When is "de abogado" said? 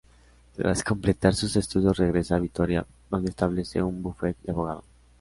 4.45-4.83